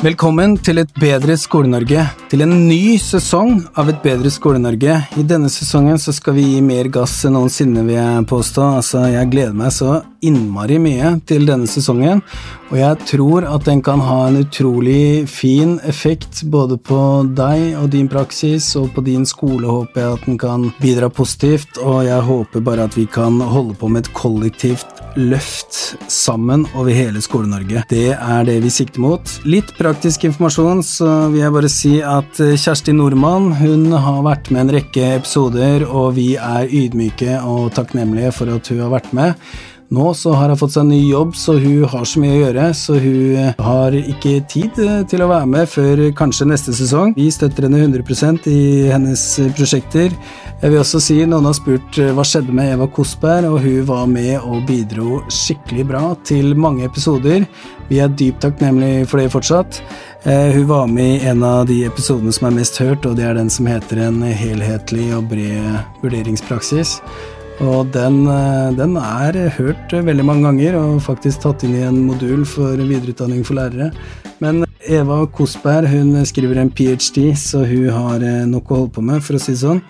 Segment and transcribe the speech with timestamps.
[0.00, 4.94] Velkommen til Et bedre Skole-Norge, til en ny sesong av Et bedre Skole-Norge.
[5.20, 8.64] I denne sesongen så skal vi gi mer gass enn noensinne, vil jeg påstå.
[8.78, 12.22] Altså, jeg gleder meg så innmari mye til denne sesongen,
[12.70, 17.00] og jeg tror at den kan ha en utrolig fin effekt både på
[17.36, 21.80] deg og din praksis, og på din skole håper jeg at den kan bidra positivt,
[21.82, 26.94] og jeg håper bare at vi kan holde på med et kollektivt løft sammen over
[26.94, 27.82] hele Skole-Norge.
[27.90, 29.32] Det er det vi sikter mot.
[29.42, 34.66] Litt praktisk informasjon, så vil jeg bare si at Kjersti Nordmann hun har vært med
[34.66, 39.50] en rekke episoder, og vi er ydmyke og takknemlige for at hun har vært med.
[39.90, 42.66] Nå så har hun fått seg ny jobb, så hun har så mye å gjøre,
[42.78, 44.76] så hun har ikke tid
[45.10, 47.16] til å være med før kanskje neste sesong.
[47.16, 49.24] Vi støtter henne 100% i hennes
[49.58, 50.14] prosjekter.
[50.60, 54.06] Jeg vil også si noen har spurt hva skjedde med Eva Kosberg, og hun var
[54.12, 57.48] med og bidro skikkelig bra til mange episoder.
[57.90, 59.82] Vi er dypt takknemlige for det fortsatt.
[60.22, 63.34] Hun var med i en av de episodene som er mest hørt, og det er
[63.40, 67.00] den som heter En helhetlig og bred vurderingspraksis.
[67.60, 68.22] Og den,
[68.78, 73.44] den, er hørt veldig mange ganger, og faktisk tatt inn i en modul for videreutdanning
[73.44, 73.90] for lærere.
[74.40, 79.20] Men Eva Kosberg hun skriver en ph.d., så hun har nok å holde på med,
[79.26, 79.84] for å si det sånn.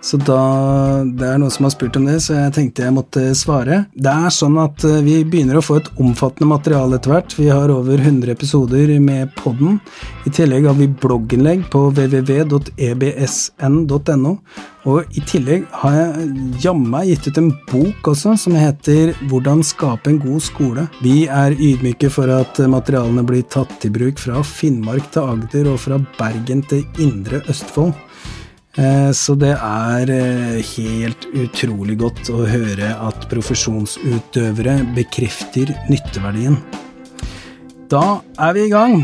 [0.00, 3.34] Så da, Det er noen som har spurt om det, så jeg tenkte jeg måtte
[3.36, 3.86] svare.
[3.92, 7.30] Det er sånn at vi begynner å få et omfattende materiale etter hvert.
[7.36, 9.80] Vi har over 100 episoder med podden.
[10.24, 12.62] I tillegg har vi blogginnlegg på www.ebsn.no.
[14.88, 16.30] Og i tillegg har jeg
[16.64, 20.88] jammen gitt ut en bok også, som heter Hvordan skape en god skole.
[21.04, 25.78] Vi er ydmyke for at materialene blir tatt i bruk fra Finnmark til Agder og
[25.84, 27.92] fra Bergen til Indre Østfold.
[28.70, 30.12] Så det er
[30.62, 36.60] helt utrolig godt å høre at profesjonsutøvere bekrefter nytteverdien.
[37.90, 39.00] Da er vi i gang!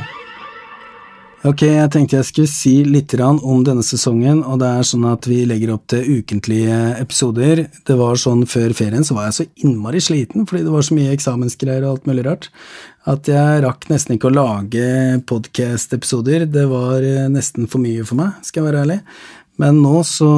[1.46, 5.28] Ok, jeg tenkte jeg skulle si litt om denne sesongen, og det er sånn at
[5.30, 7.66] vi legger opp til ukentlige episoder.
[7.86, 10.96] Det var sånn før ferien så var jeg så innmari sliten fordi det var så
[10.96, 12.48] mye eksamensgreier og alt mulig rart,
[13.06, 14.86] at jeg rakk nesten ikke å lage
[15.30, 16.48] podkast-episoder.
[16.50, 19.00] Det var nesten for mye for meg, skal jeg være ærlig.
[19.56, 20.28] Men nå så,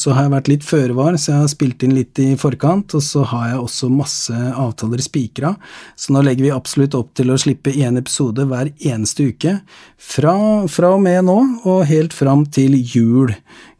[0.00, 2.94] så, har jeg vært litt føre var, så jeg har spilt inn litt i forkant,
[2.96, 5.52] og så har jeg også masse avtaler spikra,
[5.92, 9.58] så nå legger vi absolutt opp til å slippe én episode hver eneste uke,
[10.00, 10.34] fra,
[10.72, 13.34] fra og med nå og helt fram til jul.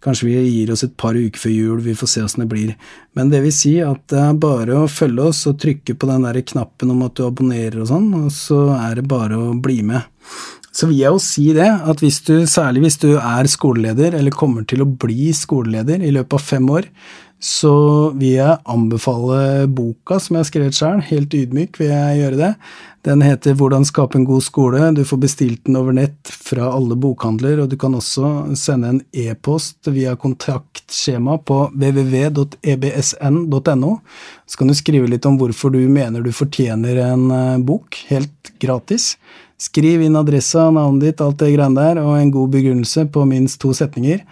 [0.04, 2.74] Kanskje vi gir oss et par uker før jul, vi får se åssen det blir.
[3.16, 6.28] Men det vil si at det er bare å følge oss og trykke på den
[6.28, 9.80] der knappen om at du abonnerer og sånn, og så er det bare å bli
[9.88, 10.04] med.
[10.76, 14.34] Så vil jeg jo si det, at hvis du, særlig hvis du er skoleleder, eller
[14.34, 16.84] kommer til å bli skoleleder i løpet av fem år,
[17.36, 22.38] så vil jeg anbefale boka som jeg har skrevet sjøl, helt ydmyk vil jeg gjøre
[22.40, 22.52] det.
[23.06, 24.80] Den heter Hvordan skape en god skole.
[24.96, 29.02] Du får bestilt den over nett fra alle bokhandler, og du kan også sende en
[29.12, 32.40] e-post via kontaktskjema på www.ebsn.no.
[34.48, 37.28] Så kan du skrive litt om hvorfor du mener du fortjener en
[37.68, 39.14] bok, helt gratis.
[39.56, 43.60] Skriv inn adressa, navnet ditt, alt det greiene der, og en god begrunnelse på minst
[43.62, 44.22] to setninger.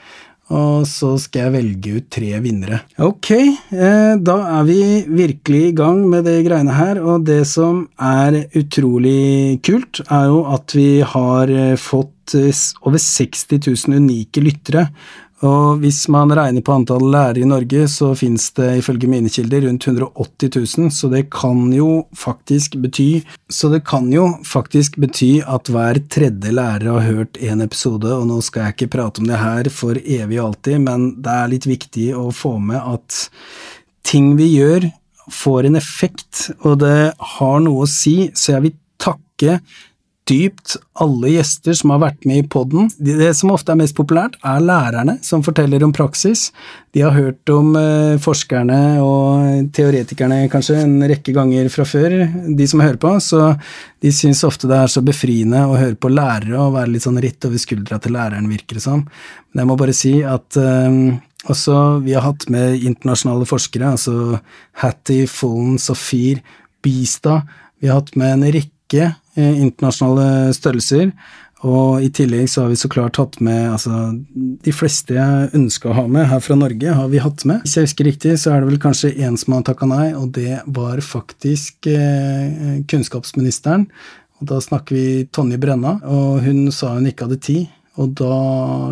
[0.52, 2.82] Og så skal jeg velge ut tre vinnere.
[3.00, 7.86] Ok, eh, da er vi virkelig i gang med de greiene her, og det som
[7.96, 12.36] er utrolig kult, er jo at vi har fått
[12.84, 13.56] over 60
[13.88, 14.88] 000 unike lyttere.
[15.42, 19.66] Og hvis man regner på antall lærere i Norge, så finnes det ifølge mine kilder
[19.66, 25.42] rundt 180 000, så det kan jo faktisk bety Så det kan jo faktisk bety
[25.42, 29.28] at hver tredje lærer har hørt en episode, og nå skal jeg ikke prate om
[29.28, 33.26] det her for evig og alltid, men det er litt viktig å få med at
[34.06, 34.86] ting vi gjør,
[35.32, 39.58] får en effekt, og det har noe å si, så jeg vil takke
[40.28, 42.88] dypt alle gjester som har vært med i poden.
[42.96, 46.46] Det som ofte er mest populært, er lærerne som forteller om praksis.
[46.96, 52.16] De har hørt om eh, forskerne og teoretikerne kanskje en rekke ganger fra før,
[52.48, 53.52] de som hører på, så
[54.04, 57.20] de syns ofte det er så befriende å høre på lærere og være litt sånn
[57.22, 59.04] ritt over skuldra til læreren, virker det som.
[59.52, 61.00] Men jeg må bare si at eh,
[61.52, 64.40] også vi har hatt med internasjonale forskere, altså
[64.80, 66.40] Hattie, Fullen, Safir,
[66.84, 67.44] Bistad.
[67.80, 71.10] Vi har hatt med en rekke internasjonale størrelser.
[71.64, 75.88] Og i tillegg så har vi så klart hatt med altså De fleste jeg ønska
[75.90, 77.62] å ha med her fra Norge, har vi hatt med.
[77.64, 80.34] Hvis jeg husker riktig, så er det vel kanskje én som har takka nei, og
[80.36, 83.88] det var faktisk eh, kunnskapsministeren.
[84.40, 87.72] Og da snakker vi Tonje Brenna, og hun sa hun ikke hadde tid.
[88.02, 88.36] Og da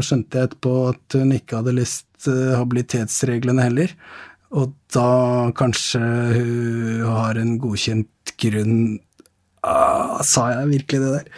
[0.04, 3.92] skjønte jeg etterpå at hun ikke hadde lest eh, habilitetsreglene heller.
[4.56, 9.00] Og da kanskje hun har en godkjent grunn
[9.66, 11.28] ah, Sa jeg virkelig det der?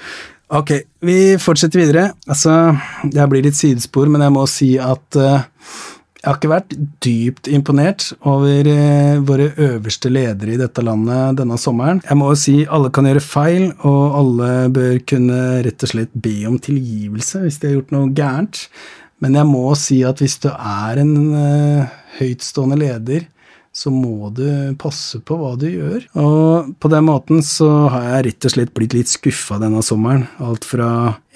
[0.54, 2.10] Ok, vi fortsetter videre.
[2.28, 2.52] Altså,
[3.08, 5.46] jeg blir litt sidespor, men jeg må si at uh,
[6.20, 6.74] jeg har ikke vært
[7.04, 12.02] dypt imponert over uh, våre øverste ledere i dette landet denne sommeren.
[12.04, 16.14] Jeg må jo si alle kan gjøre feil, og alle bør kunne rett og slett
[16.14, 18.66] be om tilgivelse hvis de har gjort noe gærent.
[19.24, 23.26] Men jeg må si at hvis du er en uh, høytstående leder,
[23.74, 24.46] så må du
[24.78, 26.04] passe på hva du gjør.
[26.20, 30.28] Og på den måten så har jeg rett og slett blitt litt skuffa denne sommeren.
[30.38, 30.88] Alt fra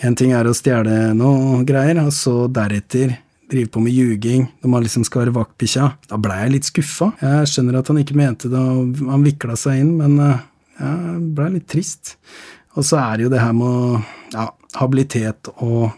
[0.07, 3.17] én ting er å stjele noe greier, og så deretter
[3.49, 5.89] drive på med ljuging når man liksom skal være vaktbikkja.
[6.11, 7.11] Da blei jeg litt skuffa.
[7.25, 10.45] Jeg skjønner at han ikke mente det, og han vikla seg inn, men eh,
[10.79, 12.15] jeg blei litt trist.
[12.79, 14.05] Og så er det jo det her med
[14.37, 15.89] ja, habilitet og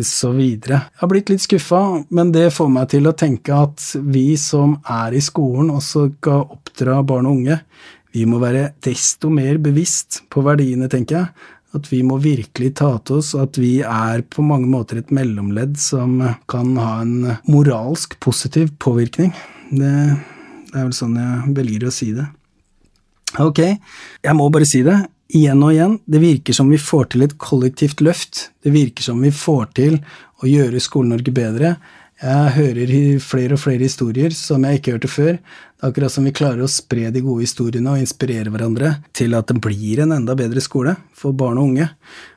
[0.00, 0.86] så videre.
[0.88, 4.78] Jeg har blitt litt skuffa, men det får meg til å tenke at vi som
[4.88, 7.58] er i skolen og skal oppdra barn og unge,
[8.12, 11.48] vi må være desto mer bevisst på verdiene, tenker jeg.
[11.72, 15.78] At vi må virkelig ta til oss at vi er på mange måter et mellomledd
[15.80, 16.18] som
[16.52, 19.32] kan ha en moralsk positiv påvirkning.
[19.70, 19.94] Det,
[20.68, 22.28] det er vel sånn jeg velger å si det.
[23.40, 24.98] Ok, jeg må bare si det
[25.32, 25.96] igjen og igjen.
[26.04, 28.50] Det virker som vi får til et kollektivt løft.
[28.64, 29.98] Det virker som vi får til
[30.42, 31.76] å gjøre Skole-Norge bedre.
[32.22, 32.92] Jeg hører
[33.24, 35.38] flere og flere historier som jeg ikke hørte før.
[35.38, 39.34] Det er akkurat som vi klarer å spre de gode historiene og inspirere hverandre til
[39.34, 41.88] at det blir en enda bedre skole for barn og unge.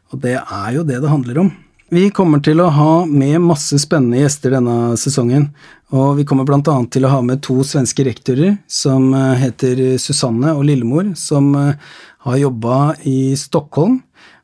[0.10, 1.54] Og det er jo det det handler om.
[1.94, 5.52] Vi kommer til å ha med masse spennende gjester denne sesongen.
[5.94, 10.56] Og vi kommer annet til å ha med to svenske rektorer som eh, heter Susanne
[10.58, 11.78] og Lillemor, som eh,
[12.26, 14.00] har jobba i Stockholm.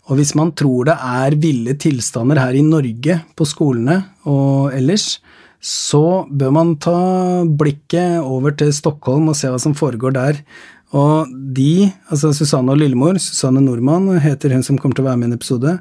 [0.06, 5.16] Og hvis man tror det er ville tilstander her i Norge på skolene og ellers,
[5.62, 10.44] så bør man ta blikket over til Stockholm og se hva som foregår der.
[10.92, 15.22] Og de, altså Susanne og Lillemor, Susanne Nordmann heter hun som kommer til å være
[15.22, 15.78] med i en episode,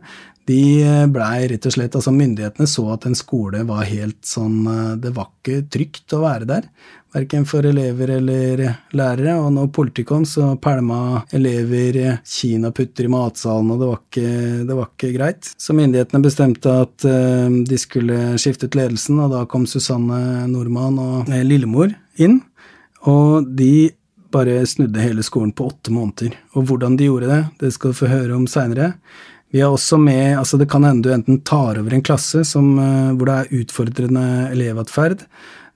[0.48, 0.62] de
[1.12, 4.64] blei rett og slett Altså, myndighetene så at en skole var helt sånn
[5.02, 6.70] Det var ikke trygt å være der
[7.14, 8.62] verken for elever eller
[8.96, 9.36] lærere.
[9.40, 14.34] Og når politiet kom, så pælma elever kinaputter i matsalen, og det var, ikke,
[14.68, 15.52] det var ikke greit.
[15.60, 21.00] Så myndighetene bestemte at uh, de skulle skifte ut ledelsen, og da kom Susanne Nordmann
[21.02, 22.40] og eh, Lillemor inn.
[23.10, 23.90] Og de
[24.30, 26.36] bare snudde hele skolen på åtte måneder.
[26.54, 28.92] Og hvordan de gjorde det, det skal du få høre om seinere.
[29.50, 32.76] Vi er også med, altså Det kan hende du enten tar over en klasse som,
[32.78, 35.26] uh, hvor det er utfordrende elevatferd,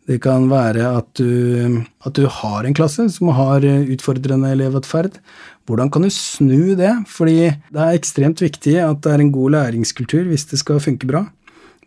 [0.04, 5.16] det kan være at du, at du, har en klasse som har utfordrende elevatferd.
[5.64, 6.92] Hvordan kan du snu det?
[7.08, 7.38] Fordi
[7.72, 11.24] det er ekstremt viktig at det er en god læringskultur hvis det skal funke bra.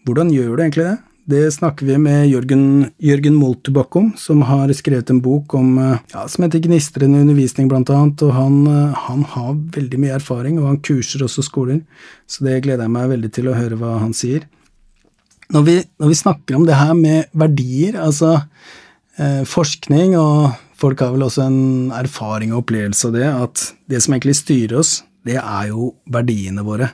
[0.07, 0.97] Hvordan gjør du egentlig det?
[1.27, 5.73] Det snakker vi med Jørgen, Jørgen Moltubakk om, som har skrevet en bok om,
[6.13, 8.21] ja, som heter Gnistrende undervisning, blant annet.
[8.23, 8.61] Og han,
[8.95, 11.81] han har veldig mye erfaring, og han kurser også skoler.
[12.31, 14.45] Så det gleder jeg meg veldig til å høre hva han sier.
[15.51, 18.33] Når vi, når vi, snakker om det her med verdier, altså
[19.19, 23.99] eh, forskning, og folk har vel også en erfaring og opplevelse av det, at det
[24.03, 26.89] som egentlig styrer oss, det er jo verdiene våre.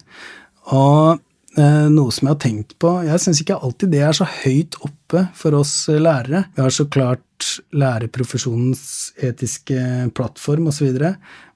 [0.73, 1.21] Og eh,
[1.55, 5.27] noe som jeg har tenkt på Jeg syns ikke alltid det er så høyt oppe
[5.37, 6.47] for oss lærere.
[6.55, 9.77] Vi har så klart lærerprofesjonens etiske
[10.17, 10.97] plattform osv.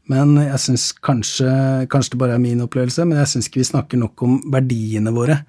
[0.07, 1.49] Men jeg syns kanskje,
[1.91, 5.11] kanskje det bare er min opplevelse, men jeg syns ikke vi snakker nok om verdiene
[5.15, 5.41] våre.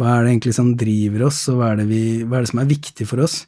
[0.00, 2.50] Hva er det egentlig som driver oss, og hva er det, vi, hva er det
[2.54, 3.42] som er viktig for oss?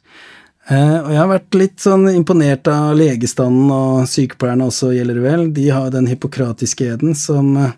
[0.69, 5.25] Eh, og jeg har vært litt sånn imponert av legestanden og sykepleierne også, gjelder det
[5.25, 5.45] vel.
[5.57, 7.75] De har den hippokratiske eden som eh,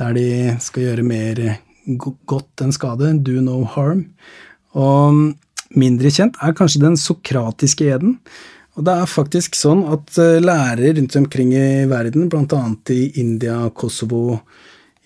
[0.00, 0.28] der de
[0.64, 1.42] skal gjøre mer
[1.98, 4.06] godt enn skade, do no harm.
[4.74, 5.34] Og
[5.74, 8.18] mindre kjent er kanskje den sokratiske eden.
[8.74, 13.60] Og det er faktisk sånn at eh, lærere rundt omkring i verden, annet i India,
[13.70, 14.40] Kosovo,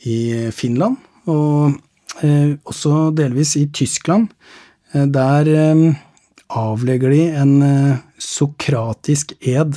[0.07, 1.77] i Finland og
[2.25, 4.33] Eh, også delvis i Tyskland.
[4.93, 5.95] Eh, der
[6.49, 7.55] avlegger de en
[8.19, 9.77] sokratisk ed.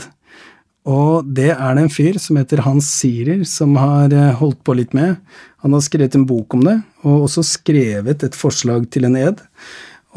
[0.90, 4.96] Og det er det en fyr som heter Hans Sirer, som har holdt på litt
[4.98, 5.20] med.
[5.62, 9.44] Han har skrevet en bok om det, og også skrevet et forslag til en ed.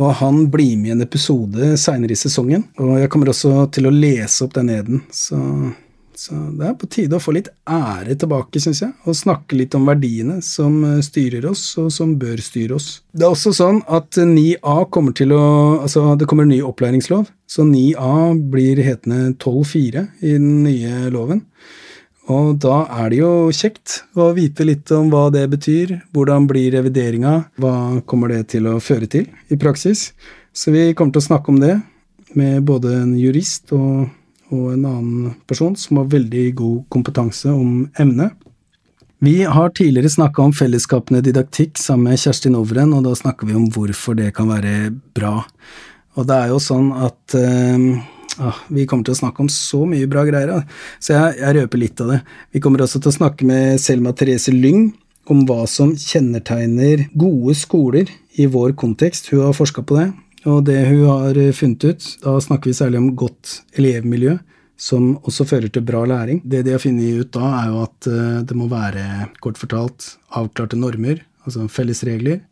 [0.01, 3.87] Og han blir med i en episode seinere i sesongen, og jeg kommer også til
[3.87, 5.39] å lese opp den eden, så
[6.19, 9.75] Så det er på tide å få litt ære tilbake, syns jeg, og snakke litt
[9.75, 12.89] om verdiene som eh, styrer oss, og som bør styre oss.
[13.13, 15.45] Det er også sånn at 9A kommer til å
[15.85, 21.43] Altså, det kommer en ny opplæringslov, så 9A blir hetende 12.4 i den nye loven.
[22.33, 26.73] Og da er det jo kjekt å vite litt om hva det betyr, hvordan blir
[26.73, 30.13] revideringa, hva kommer det til å føre til i praksis.
[30.55, 31.75] Så vi kommer til å snakke om det
[32.39, 34.07] med både en jurist og,
[34.55, 38.33] og en annen person som har veldig god kompetanse om emnet.
[39.25, 43.57] Vi har tidligere snakka om fellesskapende didaktikk sammen med Kjerstin Overen, og da snakker vi
[43.57, 45.39] om hvorfor det kan være bra.
[46.15, 47.37] Og det er jo sånn at
[48.43, 50.65] Ah, vi kommer til å snakke om så mye bra greier,
[50.99, 52.17] så jeg, jeg, røper litt av det.
[52.51, 54.89] Vi kommer også til å snakke med Selma Therese Lyng
[55.31, 59.31] om hva som kjennetegner gode skoler i vår kontekst.
[59.31, 60.09] Hun har forska på det,
[60.45, 64.37] og det hun har funnet ut, da snakker vi særlig om godt elevmiljø,
[64.77, 66.43] som også fører til bra læring.
[66.45, 70.15] Det de har funnet ut da, er jo at eh, det må være, kort fortalt,
[70.35, 72.43] avklarte normer, altså felles regler,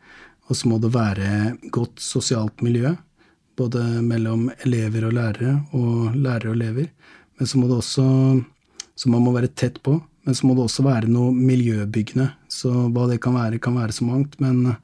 [0.49, 2.95] og så må det være godt sosialt miljø
[3.59, 6.89] både mellom elever og lærere, og lærere og elever.
[7.39, 8.07] Men så må det også
[8.95, 9.97] Så man må være tett på.
[10.23, 12.29] Men så må det også være noe miljøbyggende.
[12.47, 14.39] Så hva det kan være, kan være så mangt.
[14.39, 14.77] Men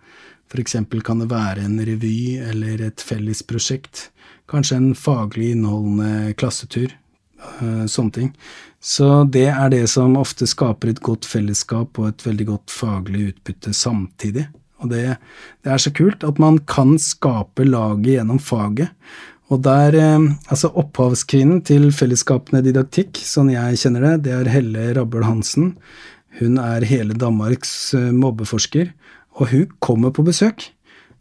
[0.48, 4.08] for eksempel kan det være en revy eller et felles prosjekt.
[4.48, 6.94] Kanskje en faglig innholdende klassetur.
[7.38, 8.30] Eh, sånne ting.
[8.82, 13.28] Så det er det som ofte skaper et godt fellesskap og et veldig godt faglig
[13.32, 14.48] utbytte samtidig.
[14.82, 15.04] Og det,
[15.62, 18.94] det, er så kult at man kan skape laget gjennom faget.
[19.48, 24.90] Og der, eh, altså Opphavskvinnen til fellesskapene didaktikk, sånn jeg kjenner det, det er Helle
[24.98, 25.76] Rabbel Hansen.
[26.38, 28.92] Hun er hele Danmarks eh, mobbeforsker,
[29.38, 30.70] og hun kommer på besøk.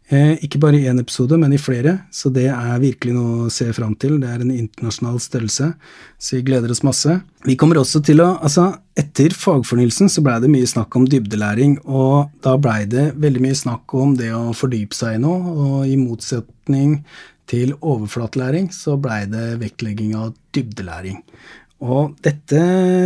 [0.08, 3.50] Eh, ikke bare i én episode, men i flere, så det er virkelig noe å
[3.52, 4.16] se fram til.
[4.22, 5.66] Det er en internasjonal størrelse,
[6.16, 7.18] så vi gleder oss masse.
[7.44, 11.76] Vi kommer også til å Altså, etter fagfornyelsen så blei det mye snakk om dybdelæring,
[11.84, 15.90] og da blei det veldig mye snakk om det å fordype seg i noe, og
[15.90, 17.02] i motsetning
[17.48, 21.20] til overflatelæring så blei det vektlegging av dybdelæring.
[21.84, 22.62] Og dette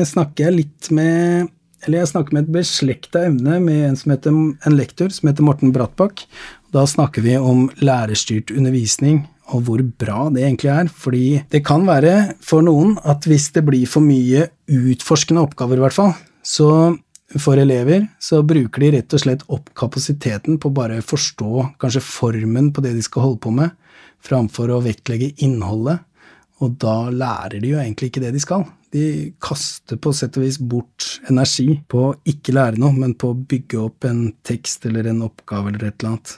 [0.08, 1.50] snakker jeg litt med
[1.82, 5.46] eller jeg snakker med et beslekta emne med en, som heter, en lektor som heter
[5.46, 6.24] Morten Brattbakk,
[6.72, 10.88] da snakker vi om lærerstyrt undervisning, og hvor bra det egentlig er.
[10.88, 15.84] Fordi det kan være for noen at hvis det blir for mye utforskende oppgaver, i
[15.84, 16.70] hvert fall, så
[17.40, 22.04] for elever så bruker de rett og slett opp kapasiteten på bare å forstå kanskje
[22.04, 23.72] formen på det de skal holde på med,
[24.22, 26.04] framfor å vektlegge innholdet.
[26.62, 28.64] Og da lærer de jo egentlig ikke det de skal.
[28.92, 29.04] De
[29.42, 33.38] kaster på sett og vis bort energi på å ikke lære noe, men på å
[33.38, 36.34] bygge opp en tekst eller en oppgave eller et eller annet.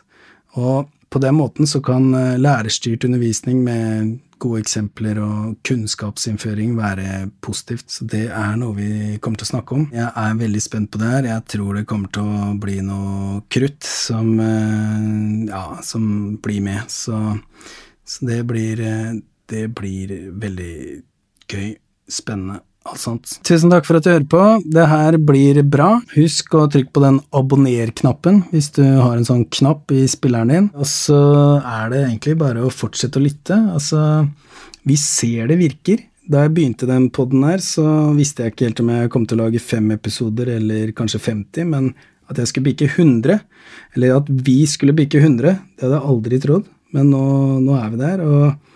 [0.62, 7.28] Og på den måten så kan eh, lærerstyrt undervisning med gode eksempler og kunnskapsinnføring være
[7.44, 8.88] positivt, så det er noe vi
[9.22, 9.84] kommer til å snakke om.
[9.94, 11.28] Jeg er veldig spent på det her.
[11.30, 15.06] Jeg tror det kommer til å bli noe krutt som, eh,
[15.52, 16.08] ja, som
[16.42, 16.90] blir med.
[16.92, 17.20] Så,
[18.04, 19.14] så det blir eh,
[19.50, 20.76] Det blir veldig
[21.50, 21.74] gøy,
[22.08, 23.34] spennende alt sånt.
[23.46, 24.42] Tusen takk for at du hører på.
[24.64, 25.90] Det her blir bra.
[26.14, 30.70] Husk å trykke på den abonner-knappen hvis du har en sånn knapp i spilleren din.
[30.76, 31.20] Og så
[31.60, 33.58] er det egentlig bare å fortsette å lytte.
[33.74, 34.26] Altså,
[34.84, 36.04] vi ser det virker.
[36.24, 37.84] Da jeg begynte den poden her, så
[38.16, 41.66] visste jeg ikke helt om jeg kom til å lage fem episoder eller kanskje 50,
[41.68, 41.90] men
[42.32, 43.42] at jeg skulle bikke 100,
[43.98, 46.70] eller at vi skulle bikke 100, det hadde jeg aldri trodd.
[46.96, 47.24] Men nå,
[47.60, 48.72] nå er vi der, og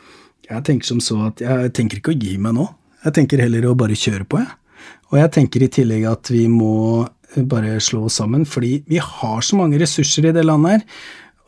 [0.49, 2.67] jeg tenker som så at jeg tenker ikke å gi meg nå.
[3.05, 4.50] Jeg tenker heller å bare kjøre på, jeg.
[5.09, 7.07] Og jeg tenker i tillegg at vi må
[7.49, 10.85] bare slå oss sammen, fordi vi har så mange ressurser i det landet her.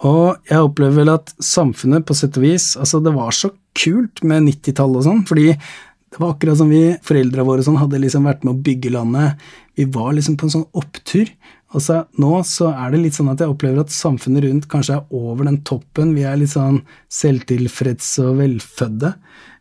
[0.09, 4.23] Og jeg opplever vel at samfunnet på sett og vis Altså, det var så kult
[4.25, 8.25] med 90-tallet og sånn, fordi det var akkurat som vi, foreldra våre sånn, hadde liksom
[8.26, 9.42] vært med å bygge landet.
[9.78, 11.28] Vi var liksom på en sånn opptur.
[11.70, 14.98] Og så nå så er det litt sånn at jeg opplever at samfunnet rundt kanskje
[14.98, 16.16] er over den toppen.
[16.16, 16.80] Vi er litt sånn
[17.14, 19.14] selvtilfredse og velfødde.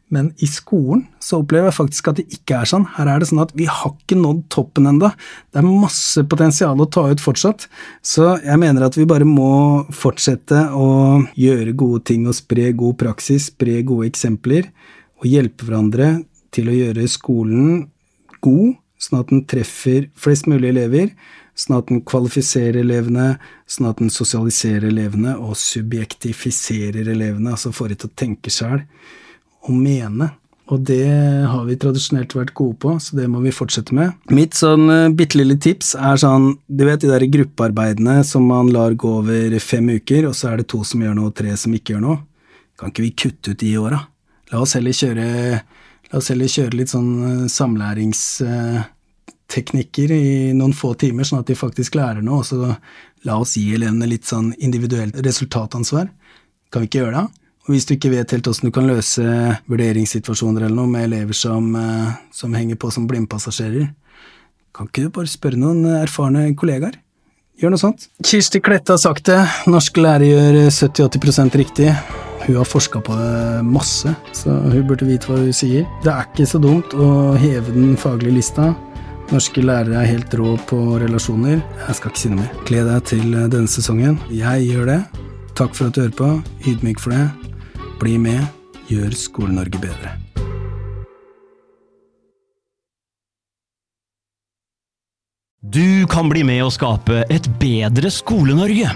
[0.09, 2.87] Men i skolen så opplever jeg faktisk at det ikke er sånn.
[2.95, 5.11] Her er det sånn at vi har ikke nådd toppen enda.
[5.53, 7.67] Det er masse potensial å ta ut fortsatt.
[8.01, 10.89] Så jeg mener at vi bare må fortsette å
[11.37, 14.71] gjøre gode ting og spre god praksis, spre gode eksempler,
[15.21, 16.09] og hjelpe hverandre
[16.55, 17.83] til å gjøre skolen
[18.41, 21.13] god, sånn at den treffer flest mulig elever,
[21.59, 23.33] sånn at den kvalifiserer elevene,
[23.69, 28.83] sånn at den sosialiserer elevene og subjektifiserer elevene, altså får dem til å tenke sjæl
[29.67, 30.31] og mene.
[30.69, 31.01] Og det
[31.49, 34.13] har vi tradisjonelt vært gode på, så det må vi fortsette med.
[34.29, 38.69] Mitt sånn uh, bitte lille tips er sånn, du vet de der gruppearbeidene som man
[38.73, 41.55] lar gå over fem uker, og så er det to som gjør noe, og tre
[41.57, 42.21] som ikke gjør noe.
[42.79, 44.03] Kan ikke vi kutte ut de åra?
[44.53, 45.25] La oss heller kjøre
[46.09, 47.43] La oss heller kjøre litt sånn eh,
[49.50, 52.75] samlæringsteknikker i noen få timer, sånn at de faktisk lærer noe, og så
[53.25, 56.10] la oss gi elevene litt sånn individuelt resultatansvar.
[56.72, 57.27] Kan vi ikke gjøre det?
[57.68, 59.24] Og hvis du ikke vet helt åssen du kan løse
[59.68, 63.89] vurderingssituasjoner eller noe med elever som, eh, som henger på som blindpassasjerer,
[64.74, 66.96] kan ikke du bare spørre noen erfarne kollegaer?
[67.60, 68.08] Gjør noe sånt.
[68.24, 71.96] Kirsti Klette har sagt det, norske lærere gjør 70-80 riktig.
[72.46, 75.86] Hun har forska på det masse, så hun burde vite hva hun sier.
[76.01, 78.74] Det er ikke så dumt å heve den faglige lista.
[79.29, 81.59] Norske lærere er helt rå på relasjoner.
[81.86, 82.53] Jeg skal ikke si noe mer.
[82.65, 84.15] Gled deg til denne sesongen.
[84.33, 85.01] Jeg gjør det.
[85.59, 86.29] Takk for at du hører på.
[86.65, 87.27] Ydmyk for det.
[88.01, 88.41] Bli med.
[88.89, 90.15] Gjør Skole-Norge bedre.
[95.62, 98.95] Du kan bli med å skape et bedre Skole-Norge.